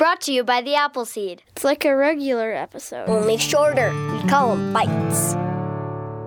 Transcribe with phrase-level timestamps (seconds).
[0.00, 1.42] Brought to you by the Appleseed.
[1.48, 3.06] It's like a regular episode.
[3.06, 3.90] Only shorter.
[4.14, 5.34] We call them bites.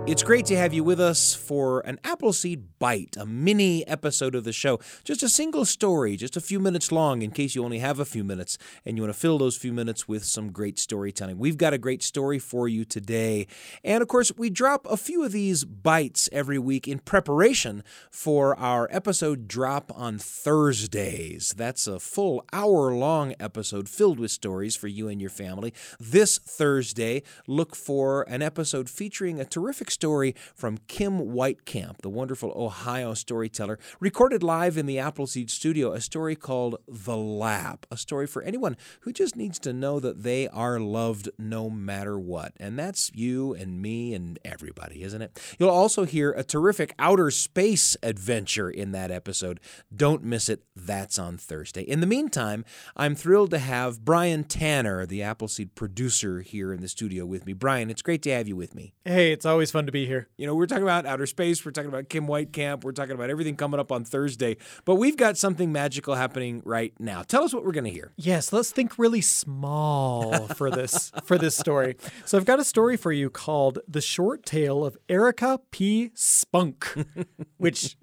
[0.05, 4.43] It's great to have you with us for an Appleseed Bite, a mini episode of
[4.43, 4.81] the show.
[5.05, 8.05] Just a single story, just a few minutes long, in case you only have a
[8.05, 11.37] few minutes and you want to fill those few minutes with some great storytelling.
[11.37, 13.47] We've got a great story for you today.
[13.81, 17.81] And of course, we drop a few of these bites every week in preparation
[18.11, 21.53] for our episode drop on Thursdays.
[21.55, 25.73] That's a full hour long episode filled with stories for you and your family.
[25.97, 32.51] This Thursday, look for an episode featuring a terrific story from Kim Weitkamp, the wonderful
[32.55, 38.27] Ohio storyteller, recorded live in the Appleseed studio, a story called The Lap, a story
[38.27, 42.53] for anyone who just needs to know that they are loved no matter what.
[42.57, 45.39] And that's you and me and everybody, isn't it?
[45.59, 49.59] You'll also hear a terrific outer space adventure in that episode.
[49.95, 50.63] Don't miss it.
[50.75, 51.83] That's on Thursday.
[51.83, 52.65] In the meantime,
[52.95, 57.53] I'm thrilled to have Brian Tanner, the Appleseed producer, here in the studio with me.
[57.53, 58.93] Brian, it's great to have you with me.
[59.05, 60.27] Hey, it's always fun to be here.
[60.37, 63.29] You know, we're talking about outer space, we're talking about Kim Weitkamp, we're talking about
[63.29, 67.23] everything coming up on Thursday, but we've got something magical happening right now.
[67.23, 68.11] Tell us what we're going to hear.
[68.17, 71.95] Yes, let's think really small for this for this story.
[72.25, 76.11] So I've got a story for you called The Short Tale of Erica P.
[76.13, 76.93] Spunk,
[77.57, 77.97] which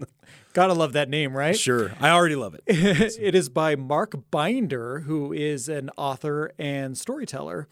[0.52, 1.56] Gotta love that name, right?
[1.56, 1.92] Sure.
[2.00, 2.62] I already love it.
[2.66, 7.68] it is by Mark Binder, who is an author and storyteller.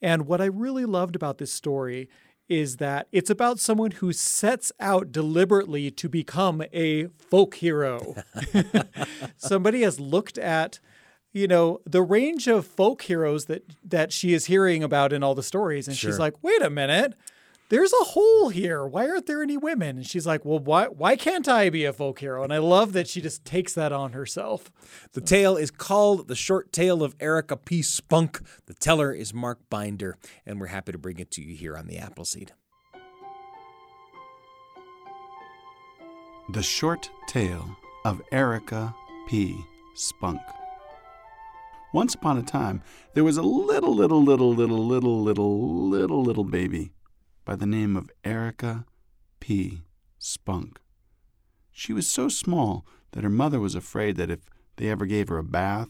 [0.00, 2.08] And what I really loved about this story
[2.52, 8.14] is that it's about someone who sets out deliberately to become a folk hero.
[9.36, 10.78] Somebody has looked at
[11.32, 15.34] you know the range of folk heroes that that she is hearing about in all
[15.34, 16.10] the stories and Sure.
[16.10, 17.14] she's like wait a minute
[17.72, 21.16] there's a hole here why aren't there any women and she's like well why why
[21.16, 24.12] can't i be a folk hero and i love that she just takes that on
[24.12, 24.70] herself
[25.12, 27.82] The tale is called The Short Tale of Erica P.
[27.82, 28.40] Spunk.
[28.66, 31.86] The teller is Mark Binder, and we're happy to bring it to you here on
[31.86, 32.52] the Appleseed.
[36.52, 38.94] The Short Tale of Erica
[39.28, 39.56] P.
[39.94, 40.40] Spunk.
[41.92, 42.82] Once upon a time,
[43.14, 46.92] there was a little, little, little, little, little, little, little, little baby
[47.44, 48.84] by the name of Erica
[49.40, 49.82] P.
[50.18, 50.80] Spunk.
[51.72, 54.40] She was so small that her mother was afraid that if
[54.76, 55.88] they ever gave her a bath,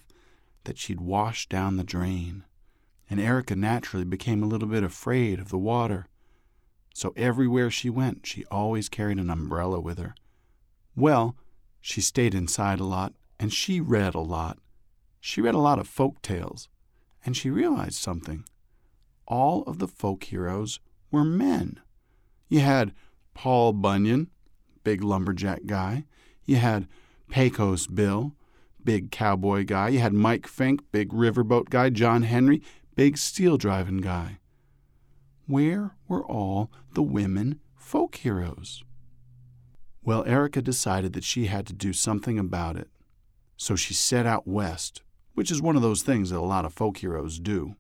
[0.65, 2.45] that she'd wash down the drain.
[3.11, 6.07] And Erica naturally became a little bit afraid of the water.
[6.95, 10.15] So everywhere she went, she always carried an umbrella with her.
[10.97, 11.37] Well,
[11.81, 14.59] she stayed inside a lot, and she read a lot.
[15.21, 16.69] She read a lot of folk tales,
[17.25, 18.45] and she realized something.
[19.27, 20.81] All of the folk heroes
[21.13, 21.79] were men.
[22.49, 22.93] You had
[23.35, 24.31] Paul Bunyan,
[24.83, 26.05] big lumberjack guy.
[26.45, 26.89] You had
[27.31, 28.35] Pecos Bill,
[28.83, 29.91] big cowboy guy.
[29.91, 31.91] You had Mike Fink, big riverboat guy.
[31.91, 32.63] John Henry,
[32.97, 34.39] big steel driving guy.
[35.47, 38.83] Where were all the women folk heroes?
[40.03, 42.89] Well, Erica decided that she had to do something about it.
[43.57, 45.03] So she set out west,
[45.35, 47.77] which is one of those things that a lot of folk heroes do.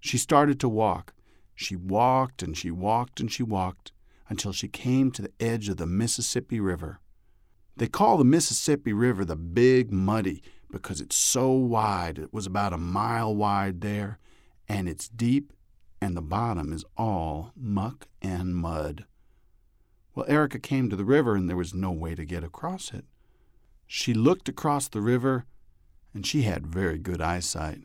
[0.00, 1.12] She started to walk.
[1.60, 3.92] She walked and she walked and she walked
[4.30, 7.00] until she came to the edge of the Mississippi River.
[7.76, 12.18] They call the Mississippi River the Big Muddy because it's so wide.
[12.18, 14.18] It was about a mile wide there,
[14.68, 15.52] and it's deep,
[16.00, 19.04] and the bottom is all muck and mud.
[20.14, 23.04] Well, Erica came to the river, and there was no way to get across it.
[23.86, 25.44] She looked across the river,
[26.14, 27.82] and she had very good eyesight.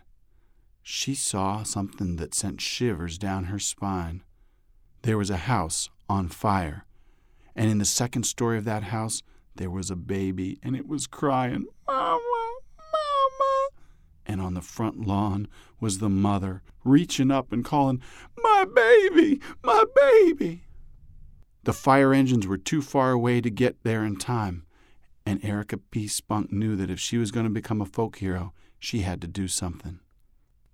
[0.88, 4.22] She saw something that sent shivers down her spine.
[5.01, 6.85] There was a house on fire,
[7.56, 9.23] and in the second story of that house,
[9.56, 12.19] there was a baby, and it was crying, Mama,
[12.78, 13.69] Mama.
[14.28, 15.47] And on the front lawn
[15.79, 18.00] was the mother, reaching up and calling,
[18.38, 20.66] My baby, my baby.
[21.63, 24.67] The fire engines were too far away to get there in time,
[25.25, 26.08] and Erica P.
[26.08, 29.28] Spunk knew that if she was going to become a folk hero, she had to
[29.28, 29.99] do something.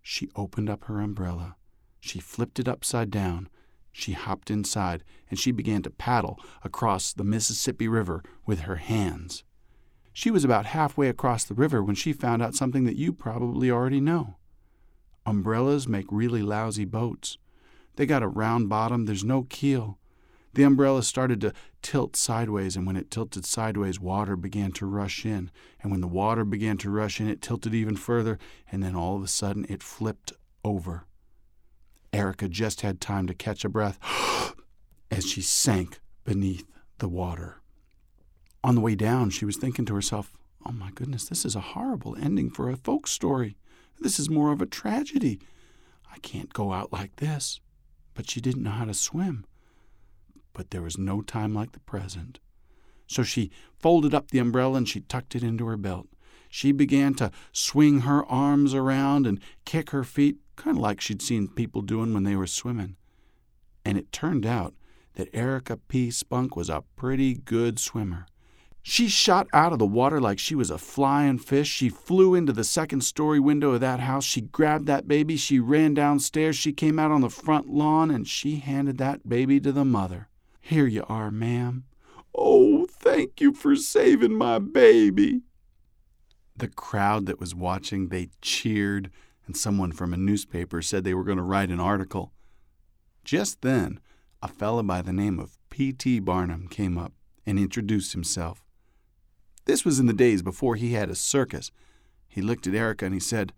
[0.02, 1.56] She opened up her umbrella.
[2.00, 3.50] She flipped it upside down.
[3.92, 9.44] She hopped inside and she began to paddle across the Mississippi River with her hands.
[10.14, 13.72] She was about halfway across the river when she found out something that you probably
[13.72, 14.38] already know.
[15.26, 17.38] Umbrellas make really lousy boats.
[17.96, 20.00] They got a round bottom, there's no keel.
[20.54, 25.26] The umbrella started to tilt sideways, and when it tilted sideways, water began to rush
[25.26, 25.50] in.
[25.82, 28.38] And when the water began to rush in, it tilted even further,
[28.72, 30.34] and then all of a sudden it flipped
[30.64, 31.06] over.
[32.12, 33.98] Erica just had time to catch a breath
[35.12, 37.62] as she sank beneath the water.
[38.64, 40.34] On the way down, she was thinking to herself,
[40.66, 43.58] Oh my goodness, this is a horrible ending for a folk story.
[44.00, 45.40] This is more of a tragedy.
[46.14, 47.60] I can't go out like this.
[48.14, 49.46] But she didn't know how to swim.
[50.54, 52.40] But there was no time like the present.
[53.08, 56.08] So she folded up the umbrella and she tucked it into her belt.
[56.50, 61.22] She began to swing her arms around and kick her feet, kind of like she'd
[61.22, 62.98] seen people doing when they were swimming.
[63.86, 64.74] And it turned out
[65.16, 66.12] that Erica P.
[66.12, 68.26] Spunk was a pretty good swimmer.
[68.84, 71.68] She shot out of the water like she was a flying fish.
[71.68, 74.24] She flew into the second story window of that house.
[74.24, 75.38] She grabbed that baby.
[75.38, 76.56] She ran downstairs.
[76.56, 80.30] She came out on the front lawn and she handed that baby to the mother.
[80.62, 81.86] Here you are, ma'am.
[82.34, 85.42] Oh, thank you for saving my baby.
[86.56, 89.10] The crowd that was watching, they cheered,
[89.46, 92.32] and someone from a newspaper said they were going to write an article.
[93.26, 94.00] Just then,
[94.42, 96.20] a fellow by the name of P.T.
[96.20, 97.14] Barnum came up
[97.46, 98.64] and introduced himself.
[99.66, 101.72] This was in the days before he had a circus.
[102.28, 103.54] He looked at Erica and he said,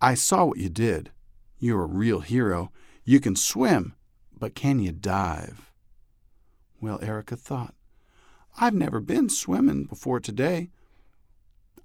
[0.00, 1.10] I saw what you did.
[1.58, 2.70] You're a real hero.
[3.04, 3.94] You can swim,
[4.38, 5.67] but can you dive?
[6.80, 7.74] Well, Erica thought,
[8.60, 10.70] I've never been swimming before today.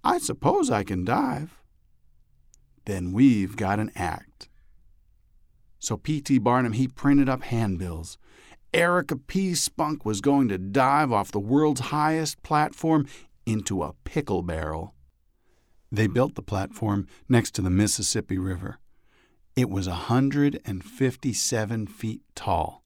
[0.04, 1.62] I suppose I can dive.
[2.86, 4.50] Then we've got an act.
[5.80, 6.40] So P.T.
[6.40, 8.18] Barnum, he printed up handbills.
[8.74, 9.54] Erica P.
[9.54, 13.08] Spunk was going to dive off the world's highest platform
[13.46, 14.96] into a pickle barrel.
[15.92, 18.80] They built the platform next to the Mississippi River.
[19.56, 22.83] It was a 157 feet tall.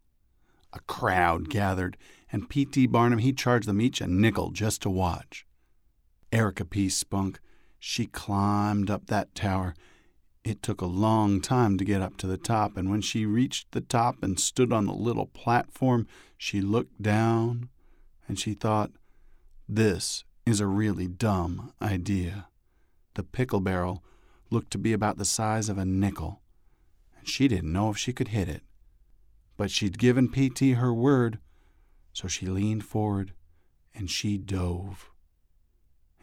[0.78, 1.98] A crowd gathered,
[2.32, 2.86] and P.T.
[2.86, 5.44] Barnum he charged them each a nickel just to watch.
[6.32, 6.88] Erica P.
[6.88, 7.40] Spunk,
[7.80, 9.74] she climbed up that tower.
[10.44, 13.72] It took a long time to get up to the top, and when she reached
[13.72, 16.06] the top and stood on the little platform,
[16.38, 17.70] she looked down
[18.28, 18.92] and she thought,
[19.68, 22.50] This is a really dumb idea.
[23.16, 24.04] The pickle barrel
[24.52, 26.44] looked to be about the size of a nickel,
[27.18, 28.62] and she didn't know if she could hit it.
[29.58, 30.74] But she'd given P.T.
[30.74, 31.40] her word,
[32.14, 33.34] so she leaned forward
[33.94, 35.10] and she dove.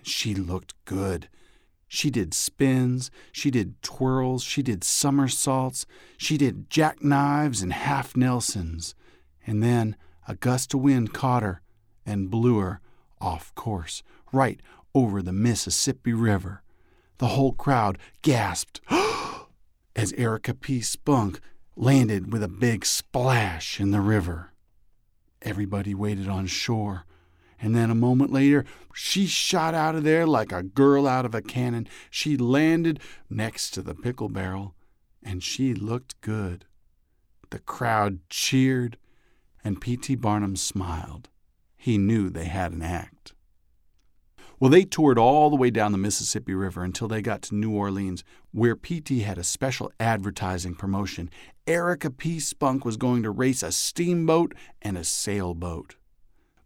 [0.02, 1.28] She looked good.
[1.88, 5.86] She did spins, she did twirls, she did somersaults,
[6.16, 8.94] she did jackknives and half Nelsons.
[9.46, 9.96] And then
[10.26, 11.60] a gust of wind caught her
[12.06, 12.80] and blew her
[13.20, 14.02] off course,
[14.32, 14.60] right
[14.94, 16.62] over the Mississippi River.
[17.18, 18.80] The whole crowd gasped
[19.96, 20.80] as Erica P.
[20.80, 21.40] Spunk
[21.76, 24.52] landed with a big splash in the river.
[25.42, 27.04] Everybody waited on shore
[27.64, 31.34] and then a moment later, she shot out of there like a girl out of
[31.34, 31.88] a cannon.
[32.10, 33.00] She landed
[33.30, 34.74] next to the pickle barrel,
[35.22, 36.66] and she looked good.
[37.48, 38.98] The crowd cheered,
[39.64, 40.16] and P.T.
[40.16, 41.30] Barnum smiled.
[41.74, 43.32] He knew they had an act.
[44.60, 47.72] Well, they toured all the way down the Mississippi River until they got to New
[47.72, 48.24] Orleans,
[48.54, 51.28] where PT had a special advertising promotion.
[51.66, 52.38] Erica P.
[52.38, 55.96] Spunk was going to race a steamboat and a sailboat.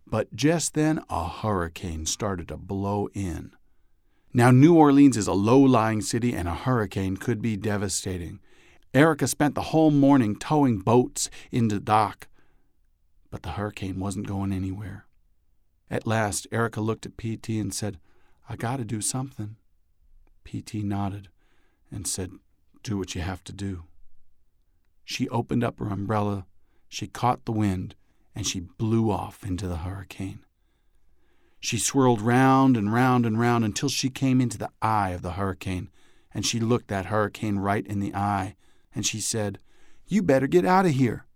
[0.06, 3.52] But just then, a hurricane started to blow in.
[4.34, 8.40] Now, New Orleans is a low lying city, and a hurricane could be devastating.
[8.92, 12.28] Erica spent the whole morning towing boats into dock,
[13.30, 15.06] but the hurricane wasn't going anywhere.
[15.90, 17.98] At last, Erica looked at PT and said,
[18.46, 19.56] I got to do something.
[20.44, 21.30] PT nodded
[21.90, 22.32] and said,
[22.82, 23.84] Do what you have to do.
[25.04, 26.46] She opened up her umbrella,
[26.88, 27.94] she caught the wind,
[28.34, 30.40] and she blew off into the hurricane.
[31.60, 35.32] She swirled round and round and round until she came into the eye of the
[35.32, 35.90] hurricane,
[36.32, 38.54] and she looked that hurricane right in the eye,
[38.94, 39.58] and she said,
[40.06, 41.26] You better get out of here.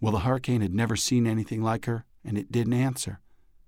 [0.00, 3.20] Well, the hurricane had never seen anything like her, and it didn't answer.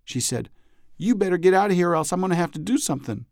[0.04, 0.50] She said,
[0.96, 3.26] You better get out of here, or else I'm going to have to do something.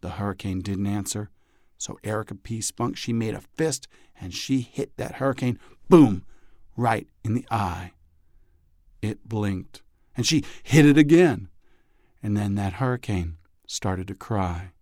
[0.00, 1.30] The hurricane didn't answer,
[1.78, 2.60] so Erica P.
[2.60, 3.88] Spunk, she made a fist,
[4.20, 6.24] and she hit that hurricane, boom,
[6.76, 7.92] right in the eye.
[9.02, 9.82] It blinked,
[10.16, 11.48] and she hit it again.
[12.22, 14.72] And then that hurricane started to cry.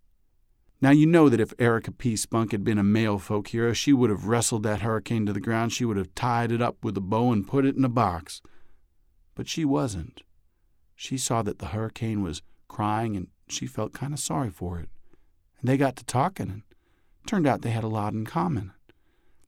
[0.81, 2.15] Now, you know that if Erica P.
[2.15, 5.41] Spunk had been a male folk hero, she would have wrestled that hurricane to the
[5.41, 5.73] ground.
[5.73, 8.43] She would have tied it up with a bow and put it in a box.
[9.35, 10.23] But she wasn't.
[10.95, 14.89] She saw that the hurricane was crying, and she felt kind of sorry for it.
[15.59, 16.63] And they got to talking, and
[17.27, 18.73] turned out they had a lot in common.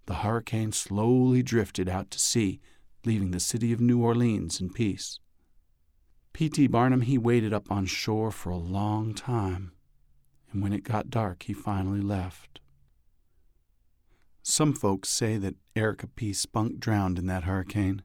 [0.07, 2.61] The hurricane slowly drifted out to sea
[3.07, 5.21] leaving the city of New Orleans in peace.
[6.33, 6.67] P.T.
[6.67, 9.73] Barnum, he waited up on shore for a long time,
[10.53, 12.61] and when it got dark, he finally left.
[14.43, 16.33] Some folks say that Erica P.
[16.33, 18.03] Spunk drowned in that hurricane.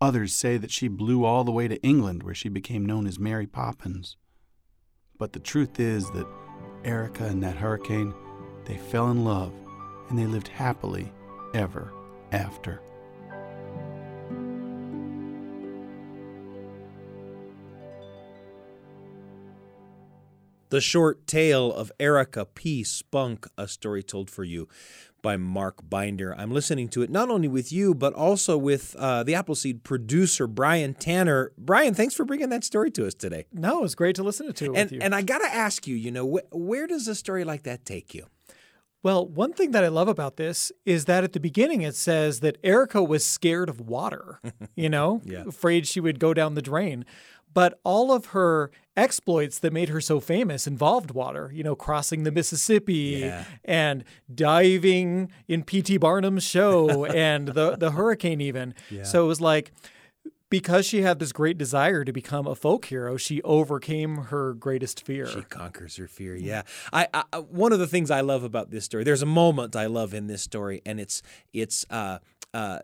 [0.00, 3.18] Others say that she blew all the way to England, where she became known as
[3.18, 4.16] Mary Poppins.
[5.18, 6.26] But the truth is that
[6.84, 8.12] Erica and that hurricane,
[8.66, 9.52] they fell in love
[10.08, 11.12] and they lived happily
[11.54, 11.92] ever
[12.32, 12.80] after.
[20.70, 22.82] The Short Tale of Erica P.
[22.82, 24.66] Spunk, a story told for you
[25.22, 26.34] by Mark Binder.
[26.36, 30.48] I'm listening to it not only with you, but also with uh, the Appleseed producer,
[30.48, 31.52] Brian Tanner.
[31.56, 33.46] Brian, thanks for bringing that story to us today.
[33.52, 34.98] No, it was great to listen to it and, with you.
[35.00, 37.84] And I got to ask you, you know, wh- where does a story like that
[37.84, 38.26] take you?
[39.04, 42.40] Well, one thing that I love about this is that at the beginning it says
[42.40, 44.40] that Erica was scared of water,
[44.74, 45.44] you know, Yeah.
[45.46, 47.04] afraid she would go down the drain.
[47.52, 52.24] But all of her exploits that made her so famous involved water, you know, crossing
[52.24, 53.44] the Mississippi Yeah.
[53.64, 54.02] and
[54.34, 55.98] diving in P.T.
[55.98, 58.74] Barnum's show and the, the hurricane, even.
[59.04, 59.72] So it was like,
[60.54, 65.04] because she had this great desire to become a folk hero, she overcame her greatest
[65.04, 65.26] fear.
[65.26, 66.36] She conquers her fear.
[66.36, 69.02] Yeah, I, I one of the things I love about this story.
[69.02, 71.84] There's a moment I love in this story, and it's it's.
[71.90, 72.20] Uh,
[72.52, 72.78] uh,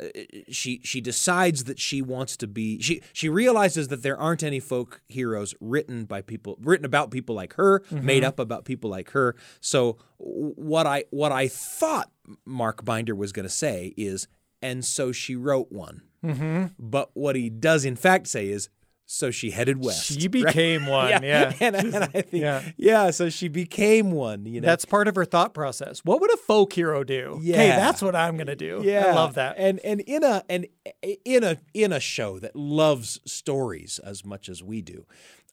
[0.48, 4.58] she she decides that she wants to be she she realizes that there aren't any
[4.58, 9.12] folk heroes written by people written about people like her made up about people like
[9.12, 12.10] her so what I what I thought
[12.44, 14.26] Mark Binder was going to say is
[14.60, 16.66] and so she wrote one Mm-hmm.
[16.78, 18.68] but what he does in fact say is
[19.06, 21.52] so she headed west She became one, yeah.
[21.60, 22.62] and, and I think, yeah.
[22.76, 23.10] Yeah.
[23.10, 24.46] so she became one.
[24.46, 25.98] You know, That's part of her thought process.
[26.04, 27.40] What would a folk hero do?
[27.42, 27.56] Yeah.
[27.56, 28.82] Hey, that's what I'm gonna do.
[28.84, 29.56] yeah, I love that.
[29.58, 30.68] And and in a and
[31.24, 35.06] in a in a show that loves stories as much as we do,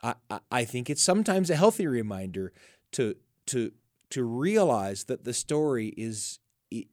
[0.03, 2.53] I I, I think it's sometimes a healthy reminder
[2.91, 3.15] to
[3.47, 3.71] to
[4.11, 6.37] to realize that the story is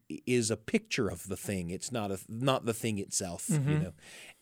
[0.09, 1.71] is a picture of the thing.
[1.71, 3.47] It's not a not the thing itself.
[3.49, 3.71] Mm-hmm.
[3.71, 3.93] You know,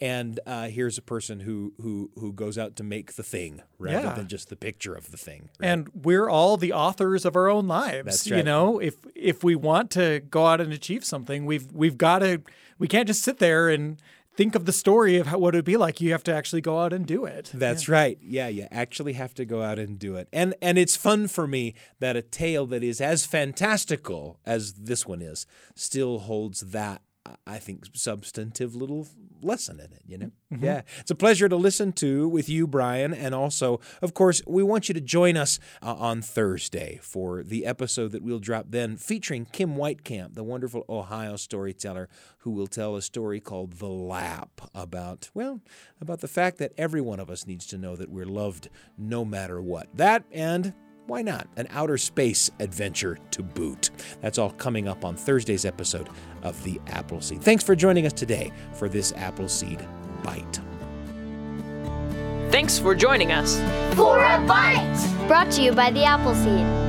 [0.00, 4.08] and uh, here's a person who who who goes out to make the thing rather
[4.08, 4.14] Yeah.
[4.14, 5.48] than just the picture of the thing.
[5.58, 5.68] right?
[5.68, 8.04] and we're all the authors of our own lives.
[8.04, 11.96] That's You know, if if we want to go out and achieve something, we've we've
[11.98, 12.42] got to.
[12.78, 14.00] We can't just sit there and
[14.36, 16.00] think of the story of how, what it would be like.
[16.00, 17.50] You have to actually go out and do it.
[17.52, 18.18] That's right.
[18.20, 20.28] Yeah, you actually have to go out and do it.
[20.32, 25.06] And and it's fun for me that a tale that is as fantastical as this
[25.06, 27.02] one is still holds that
[27.46, 29.08] I think substantive little
[29.42, 30.30] lesson in it, you know?
[30.56, 30.82] Yeah.
[31.00, 33.12] It's a pleasure to listen to with you, Brian.
[33.12, 37.66] And also, of course, we want you to join us uh, on Thursday for the
[37.66, 42.08] episode that we'll drop then featuring Kim Weitkamp, the wonderful Ohio storyteller
[42.38, 45.60] who will tell a story called The Lap about, well,
[46.00, 49.24] about the fact that every one of us needs to know that we're loved no
[49.24, 49.88] matter what.
[49.96, 50.74] That and
[51.06, 51.46] why not?
[51.56, 53.90] An outer space adventure to boot.
[54.20, 56.08] That's all coming up on Thursday's episode
[56.42, 57.42] of The Appleseed.
[57.42, 59.86] Thanks for joining us today for this Appleseed
[60.22, 60.60] Bite.
[62.50, 63.56] Thanks for joining us.
[63.94, 65.26] For a bite!
[65.26, 66.81] Brought to you by the Appleseed.